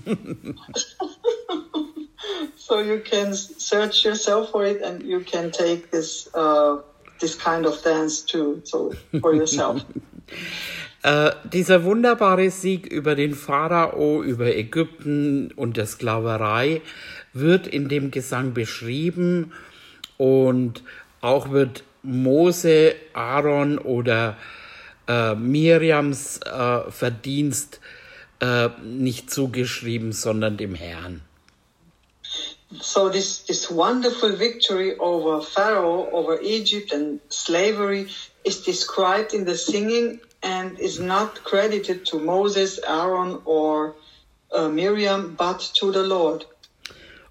[2.56, 6.78] so you can search yourself for it, and you can take this uh,
[7.20, 9.84] this kind of dance too, so for yourself.
[11.08, 16.82] Äh, dieser wunderbare Sieg über den Pharao, über Ägypten und der Sklaverei
[17.32, 19.54] wird in dem Gesang beschrieben
[20.18, 20.84] und
[21.22, 24.36] auch wird Mose, Aaron oder
[25.08, 27.80] äh, Miriams äh, Verdienst
[28.42, 31.22] äh, nicht zugeschrieben, sondern dem Herrn.
[32.82, 38.08] So this this wonderful victory over Pharaoh, over Egypt and slavery
[38.44, 43.96] is described in the singing and is not credited to Moses, Aaron, or
[44.52, 46.46] uh, Miriam, but to the Lord.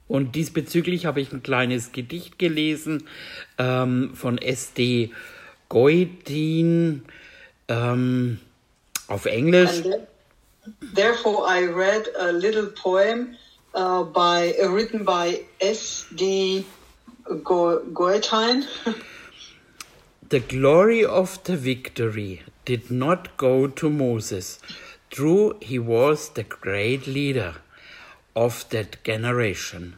[0.09, 3.09] Und diesbezüglich habe ich ein kleines Gedicht gelesen
[3.59, 5.11] ähm, von S.D.
[5.69, 7.03] Goitin
[7.69, 8.38] ähm,
[9.09, 9.71] auf Englisch.
[9.71, 10.07] And there-
[10.95, 13.37] therefore, I read a little poem
[13.75, 16.07] uh, by uh, written by S.
[16.14, 16.64] D.
[17.42, 18.64] Go- Goethe.
[20.29, 24.59] The glory of the victory did not go to Moses.
[25.11, 27.55] True, he was the great leader
[28.35, 29.97] of that generation,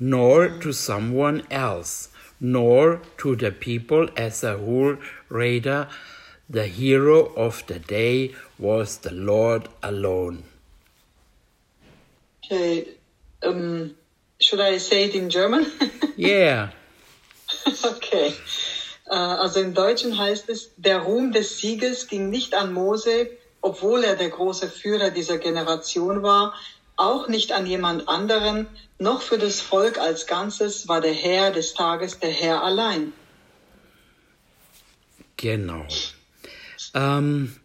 [0.00, 2.08] nor to someone else,
[2.40, 4.96] nor to the people as a whole.
[5.28, 5.88] Rather,
[6.50, 10.42] the hero of the day was the Lord alone.
[12.44, 12.88] okay,
[13.42, 13.94] um,
[14.40, 15.66] should I say it in German?
[16.16, 16.70] Yeah.
[17.84, 18.32] Okay.
[19.06, 23.30] Äh, Also im Deutschen heißt es, der Ruhm des Sieges ging nicht an Mose,
[23.60, 26.54] obwohl er der große Führer dieser Generation war,
[26.96, 28.66] auch nicht an jemand anderen,
[28.98, 33.12] noch für das Volk als Ganzes war der Herr des Tages der Herr allein.
[35.36, 35.84] Genau.
[36.94, 37.56] Ähm,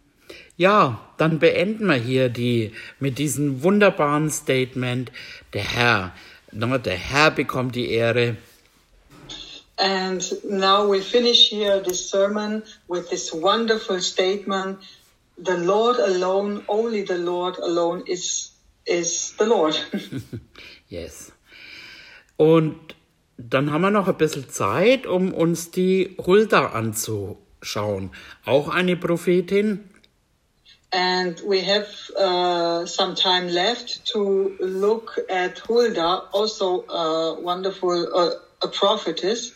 [0.56, 5.10] Ja, dann beenden wir hier die mit diesem wunderbaren Statement,
[5.54, 6.12] der Herr.
[6.52, 8.36] Der Herr bekommt die Ehre.
[9.80, 14.78] And now we finish here this sermon with this wonderful statement.
[15.38, 18.50] The Lord alone, only the Lord alone is,
[18.84, 19.80] is the Lord.
[20.88, 21.32] yes.
[22.36, 22.94] Und
[23.38, 28.10] dann haben wir noch ein bisschen Zeit, um uns die Hulda anzuschauen.
[28.44, 29.88] Auch eine Prophetin.
[30.92, 31.86] And we have
[32.18, 39.52] uh, some time left to look at Hulda, also a wonderful uh, a prophetess.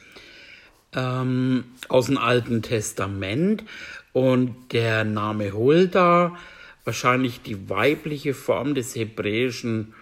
[0.97, 3.65] Ähm, aus dem Alten Testament.
[4.13, 6.37] Und der Name Hulda,
[6.85, 9.95] wahrscheinlich die weibliche Form des hebräischen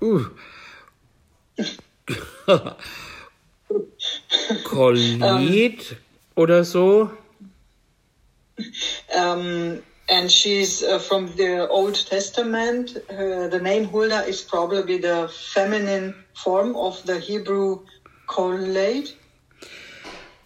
[0.00, 0.20] uh,
[4.64, 5.96] Kolit
[6.34, 7.10] oder so.
[9.14, 12.96] Um, and she's uh, from the Old Testament.
[13.08, 17.80] Uh, the name Hulda is probably the feminine form of the Hebrew
[18.26, 19.16] collate.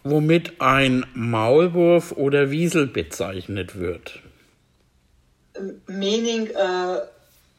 [0.05, 4.21] Womit ein Maulwurf oder Wiesel bezeichnet wird.
[5.87, 7.03] Meaning a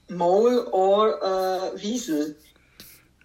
[0.10, 2.36] mole or a wiesel.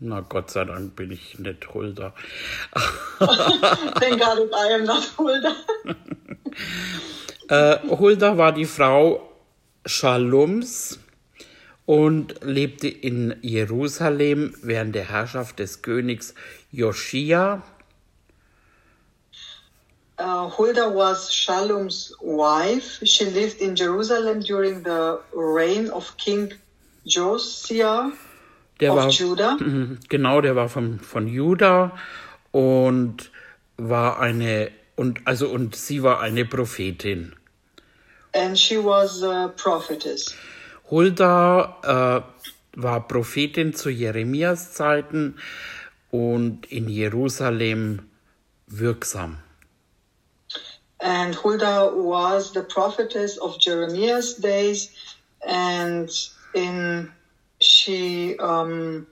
[0.00, 2.14] Na Gott sei Dank bin ich nicht Hulda.
[3.18, 5.54] Thank God I am not Hulda.
[7.48, 9.28] Äh, Hulda war die Frau
[9.84, 11.00] Schalums
[11.84, 16.36] und lebte in Jerusalem während der Herrschaft des Königs
[16.70, 17.64] Joschia.
[20.20, 23.00] Uh, Hulda was Shalom's wife.
[23.04, 26.52] She lived in Jerusalem during the reign of King
[27.06, 28.12] Josiah
[28.80, 29.56] der of war, Judah.
[30.08, 31.92] Genau, der war von, von Juda
[32.52, 33.30] und
[33.76, 37.34] war eine und also und sie war eine Prophetin.
[38.34, 40.34] And she was a prophetess.
[40.90, 42.24] Hulda
[42.74, 45.36] äh, war Prophetin zu Jeremias Zeiten
[46.10, 48.10] und in Jerusalem
[48.66, 49.38] wirksam.
[51.02, 54.90] And Hulda was the prophetess of Jeremiah's days,
[55.46, 56.10] and
[56.54, 57.10] in
[57.60, 59.06] she um,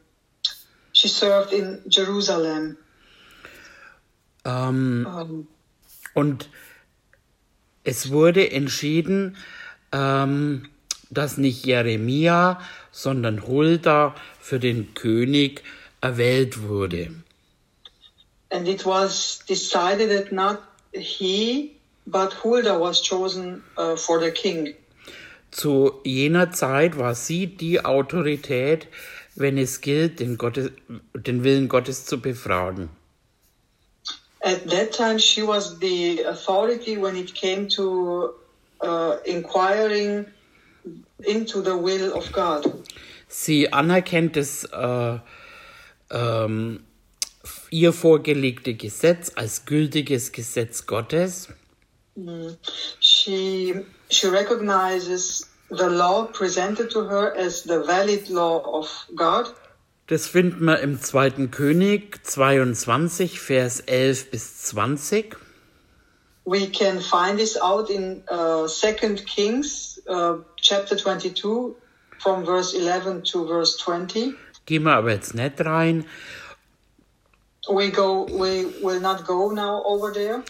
[0.92, 2.76] she served in Jerusalem.
[4.44, 5.48] Ähm, Um,
[6.14, 6.48] und
[7.84, 9.36] es wurde entschieden,
[9.92, 10.68] ähm,
[11.10, 12.60] dass nicht Jeremia,
[12.92, 15.62] sondern Hulda für den König
[16.02, 17.14] erwählt wurde.
[18.50, 20.62] and it was decided that not
[20.92, 21.76] he,
[22.10, 24.74] but Hulda was chosen uh, for the king.
[25.50, 28.86] Zu jener Zeit war sie die Autorität,
[29.34, 30.70] wenn es gilt, den, Gottes,
[31.14, 32.90] den Willen Gottes zu befragen.
[34.40, 38.34] At that time, she was the authority when it came to
[38.80, 40.26] uh, inquiring
[41.20, 42.64] into the will of God.
[43.26, 45.18] Sie anerkennt das äh,
[46.10, 46.80] ähm,
[47.70, 51.48] ihr vorgelegte Gesetz als gültiges Gesetz Gottes.
[53.00, 53.74] She
[54.10, 59.46] she recognizes the law presented to her as the valid law of God.
[60.06, 61.48] Das finden wir im 2.
[61.50, 65.36] König 22, Vers 11 bis 20.
[66.46, 71.76] We can find this out in uh, Second Kings uh, chapter 22
[72.18, 74.34] from verse 11 to verse 20.
[74.64, 76.06] Gehen wir aber jetzt nicht rein.
[77.68, 80.42] We go we will not go now over there.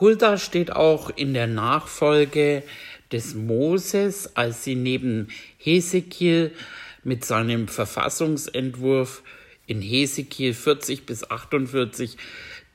[0.00, 2.62] Hulda steht auch in der Nachfolge
[3.10, 6.54] des Moses, als sie neben Hesekiel
[7.02, 9.22] mit seinem Verfassungsentwurf
[9.66, 12.16] in Hesekiel 40 bis 48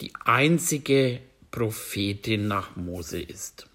[0.01, 1.21] die einzige
[1.51, 3.67] Prophetin nach Mose ist.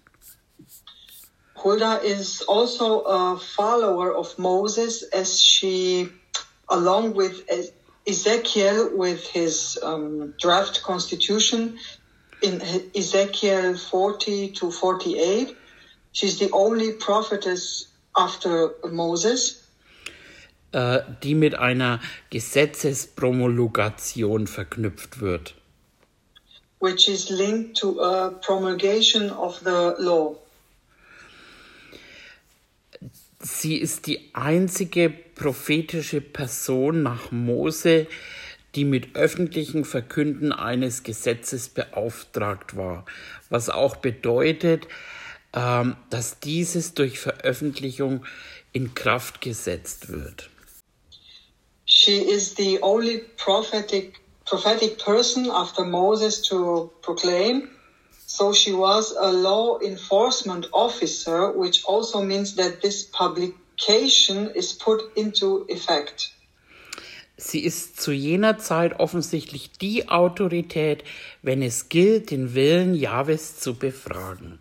[1.55, 6.09] Hulda is also a follower of Moses as she,
[6.67, 7.43] along with
[8.05, 11.77] Ezekiel with his um, draft constitution
[12.41, 12.61] in
[12.95, 15.55] Ezekiel 40 to 48,
[16.11, 19.59] she's the only prophetess after Moses.
[20.71, 25.55] Äh, die mit einer Gesetzespromulgation verknüpft wird.
[26.79, 30.37] Which is linked to a promulgation of the law.
[33.39, 38.07] Sie ist die einzige prophetische Person nach Mose,
[38.79, 43.03] die mit öffentlichen Verkünden eines Gesetzes beauftragt war,
[43.49, 44.87] was auch bedeutet,
[45.53, 48.25] ähm, dass dieses durch Veröffentlichung
[48.71, 50.49] in Kraft gesetzt wird.
[51.83, 57.67] She is the only prophetic prophetic person after Moses to proclaim
[58.27, 65.01] So she was a law enforcement officer, which also means that this publication is put
[65.17, 66.31] into effect.
[67.41, 71.05] Sie ist zu jener Zeit offensichtlich die Autorität,
[71.41, 74.59] wenn es gilt, den Willen Jahwes zu befragen.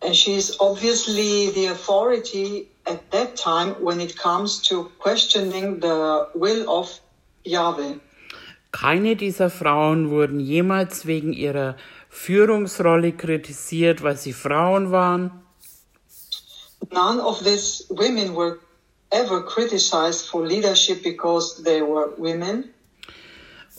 [0.00, 6.26] And she is obviously the authority at that time when it comes to questioning the
[6.34, 7.00] will of
[7.44, 7.94] Yahweh.
[8.70, 11.76] Keine dieser Frauen wurden jemals wegen ihrer
[12.10, 15.30] Führungsrolle kritisiert, weil sie Frauen waren.
[16.92, 18.58] None of these women were
[19.14, 22.74] ever criticized for leadership because they were women.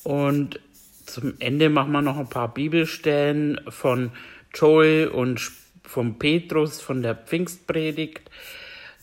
[0.03, 0.59] Und
[1.05, 4.11] zum Ende machen wir noch ein paar Bibelstellen von
[4.53, 5.41] Joel und
[5.83, 8.29] vom Petrus von der Pfingstpredigt.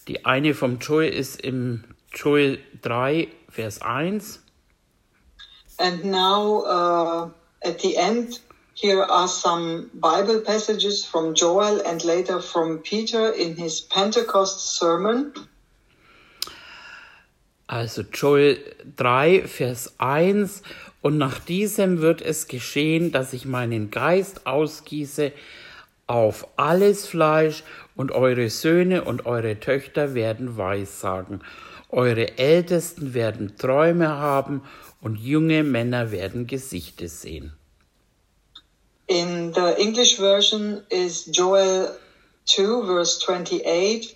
[0.08, 4.40] Die eine vom Joel ist im Joel 3, Vers 1.
[5.78, 7.30] And now, uh,
[7.64, 8.40] at the end,
[8.74, 15.32] here are some Bible passages from Joel and later from Peter in his Pentecost sermon.
[17.72, 18.58] Also Joel
[18.98, 20.62] 3, Vers 1.
[21.00, 25.32] Und nach diesem wird es geschehen, dass ich meinen Geist ausgieße
[26.06, 27.64] auf alles Fleisch
[27.96, 31.40] und eure Söhne und eure Töchter werden Weissagen.
[31.88, 34.60] Eure Ältesten werden Träume haben
[35.00, 37.54] und junge Männer werden Gesichte sehen.
[39.06, 41.88] In the English version is Joel
[42.44, 44.14] 2 verse 28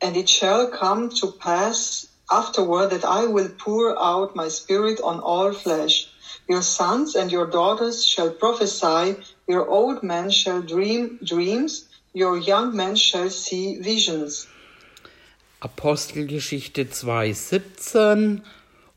[0.00, 5.20] and it shall come to pass afterward that I will pour out my spirit on
[5.20, 6.08] all flesh.
[6.48, 9.16] Your sons and your daughters shall prophesy,
[9.46, 14.48] your old men shall dream dreams, your young men shall see visions.
[15.60, 18.40] Apostelgeschichte 2,17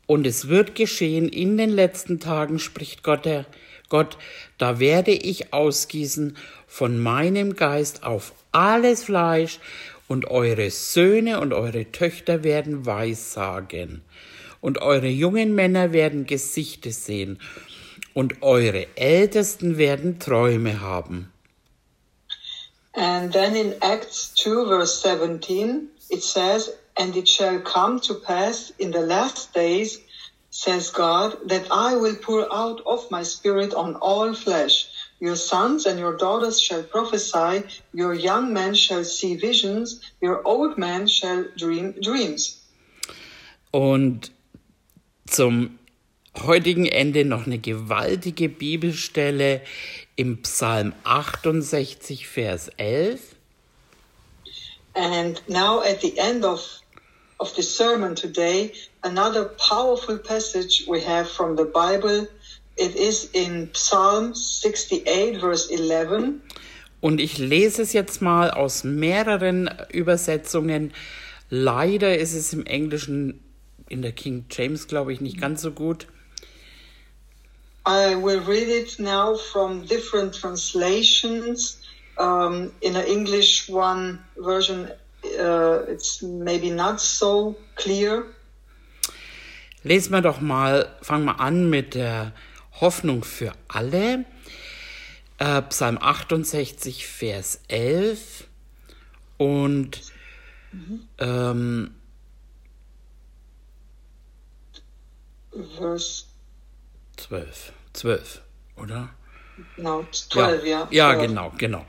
[0.06, 3.46] Und es wird geschehen in den letzten Tagen, spricht Gott, der,
[3.88, 4.18] Gott,
[4.58, 9.60] da werde ich ausgießen von meinem Geist auf alles Fleisch,
[10.08, 14.02] und eure Söhne und eure Töchter werden Weissagen,
[14.60, 17.38] und eure jungen Männer werden Gesichte sehen,
[18.14, 21.32] und eure Ältesten werden Träume haben.
[22.94, 28.72] And then in Acts 2 verse 17, it says, And it shall come to pass
[28.78, 30.00] in the last days,
[30.48, 34.88] says God, that I will pour out of my spirit on all flesh.
[35.18, 37.64] Your sons and your daughters shall prophesy,
[37.94, 42.62] your young men shall see visions, your old men shall dream dreams.
[43.70, 44.30] Und
[45.26, 45.78] zum
[46.44, 49.62] heutigen Ende noch eine gewaltige Bibelstelle
[50.16, 53.36] im Psalm 68, Vers 11.
[54.94, 56.80] And now at the end of,
[57.38, 62.26] of the sermon today, another powerful passage we have from the Bible.
[62.76, 66.40] It is in Psalm 68, verse 11.
[67.00, 70.92] Und ich lese es jetzt mal aus mehreren Übersetzungen.
[71.48, 73.40] Leider ist es im Englischen,
[73.88, 76.06] in der King James, glaube ich, nicht ganz so gut.
[77.86, 81.78] I will read it now from different translations.
[82.18, 84.90] Um, in an English one version,
[85.38, 88.24] uh, it's maybe not so clear.
[89.84, 92.32] Lesen wir doch mal, fangen wir an mit der
[92.80, 94.24] Hoffnung für alle.
[95.38, 98.46] Äh, Psalm 68, Vers 11
[99.36, 100.00] und
[101.18, 101.94] ähm,
[105.78, 106.24] Verse
[107.16, 107.72] 12.
[107.92, 108.42] 12,
[108.76, 109.08] oder?
[109.76, 110.88] no, 12, yeah.
[110.90, 111.28] Ja, 12.
[111.28, 111.86] genau, genau.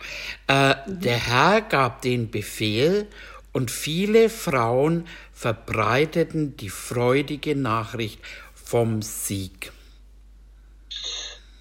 [0.48, 3.08] Äh, Der Herr gab den Befehl
[3.52, 8.20] und viele Frauen verbreiteten die freudige Nachricht
[8.54, 9.72] vom Sieg.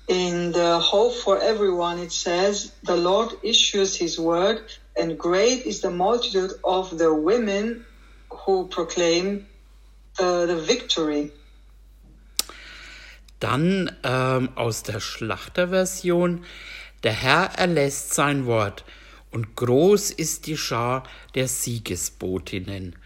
[0.08, 4.62] In the Hope for Everyone, it says, The Lord issues his word,
[4.96, 7.84] and great is the multitude of the women
[8.30, 9.46] who proclaim
[10.20, 11.32] uh, the victory.
[13.40, 16.44] Dann ähm, aus der Schlachterversion,
[17.02, 18.84] der Herr erlässt sein Wort
[19.30, 21.02] und groß ist die Schar
[21.34, 22.96] der Siegesbotinnen.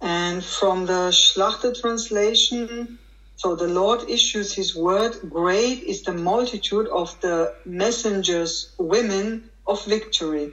[0.00, 2.98] And from the Schlachter translation,
[3.38, 9.84] so the Lord issues his word, great is the multitude of the messengers, women of
[9.84, 10.52] victory.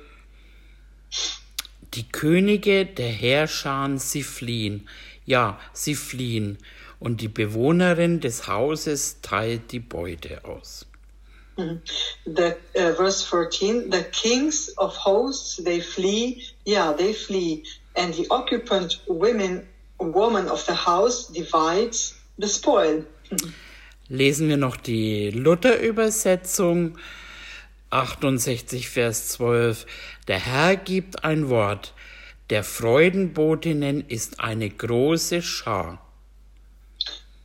[1.95, 4.87] Die Könige der Heerscharen, sie fliehen.
[5.25, 6.59] Ja, sie fliehen.
[6.99, 10.85] Und die Bewohnerin des Hauses teilt die Beute aus.
[11.55, 16.43] The uh, verse 14, the kings of hosts, they flee.
[16.65, 17.63] Yeah, they flee.
[17.95, 19.67] And the occupant women,
[19.99, 23.05] woman of the house divides the spoil.
[24.07, 26.97] lesen wir noch die Luther-Übersetzung
[27.89, 29.85] 68, Vers 12.
[30.27, 31.93] Der Herr gibt ein Wort,
[32.49, 36.01] der Freudenbotinnen ist eine große Schar.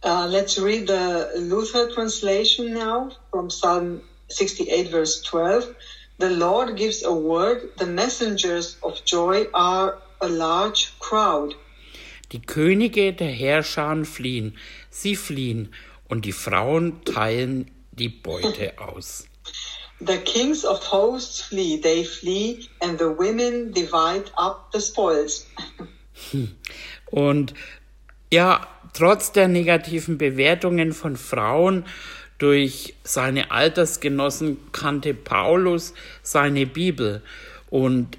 [0.02, 5.74] Uh, let's read the Luther translation now from Psalm 68, verse 12.
[6.18, 11.54] The Lord gives a word, the messengers of joy are a large crowd.
[12.32, 14.56] Die Könige der Herrscher fliehen,
[14.90, 15.72] sie fliehen,
[16.08, 19.24] und die Frauen teilen die Beute aus.
[20.00, 25.46] The kings of hosts flee, they flee, and the women divide up the spoils.
[27.10, 27.54] Und
[28.32, 31.84] ja, trotz der negativen Bewertungen von Frauen
[32.38, 37.22] durch seine Altersgenossen kannte Paulus seine Bibel
[37.68, 38.16] und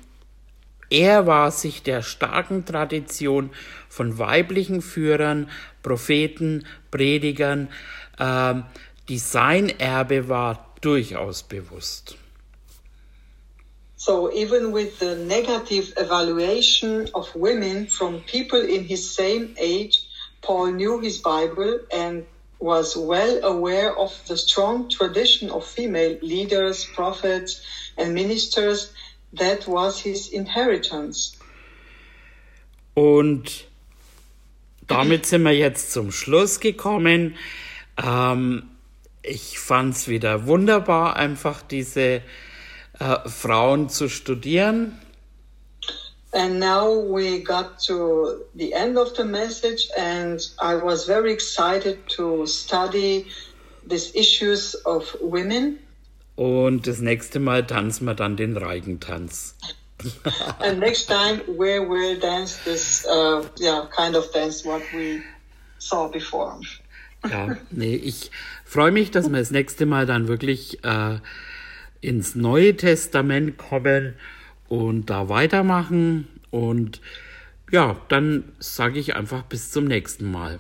[0.91, 3.51] er war sich der starken Tradition
[3.91, 5.49] von weiblichen Führern,
[5.83, 7.67] Propheten, Predigern,
[8.17, 8.53] äh,
[9.09, 12.15] die sein Erbe war, durchaus bewusst.
[13.97, 19.99] So even with the negative evaluation of women from people in his same age,
[20.41, 22.25] Paul knew his Bible and
[22.59, 27.61] was well aware of the strong tradition of female leaders, prophets,
[27.97, 28.93] and ministers.
[29.33, 31.37] That was his inheritance.
[32.95, 33.65] Und
[34.91, 37.35] damit sind wir jetzt zum Schluss gekommen.
[38.03, 38.63] Ähm,
[39.23, 42.21] ich fand es wieder wunderbar, einfach diese
[42.99, 44.97] äh, Frauen zu studieren.
[46.33, 51.97] And now we got to the end of the message, and I was very excited
[52.15, 53.25] to study
[53.85, 55.79] these issues of women.
[56.37, 59.55] Und das nächste Mal tanzen wir dann den Reigentanz.
[60.59, 65.21] and next time we will dance this, uh, yeah, kind of dance what we
[65.79, 66.59] saw before.
[67.29, 68.31] Ja, nee, ich
[68.65, 71.19] freue mich, dass wir das nächste Mal dann wirklich äh,
[72.01, 74.15] ins Neue Testament kommen
[74.67, 76.27] und da weitermachen.
[76.49, 76.99] Und
[77.71, 80.59] ja, dann sage ich einfach bis zum nächsten Mal.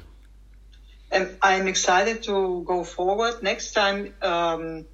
[1.09, 4.85] And I'm excited to go forward next time um,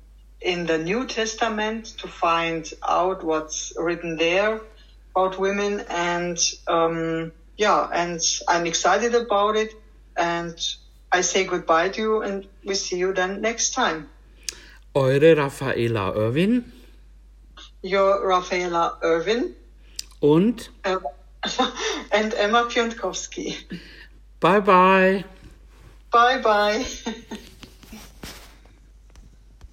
[0.42, 4.62] in the New Testament to find out what's written there
[5.16, 5.82] about women.
[5.90, 9.74] And um, yeah, and I'm excited about it.
[10.16, 10.56] And
[11.12, 14.10] I say goodbye to you and we see you then next time.
[14.96, 16.72] Eure Raffaela Irwin.
[17.82, 19.56] Your Raffaela Irwin.
[20.22, 20.70] Und?
[20.84, 20.98] Uh,
[22.12, 23.56] and Emma Piontkowski.
[24.40, 25.24] Bye bye.
[26.12, 26.86] Bye bye.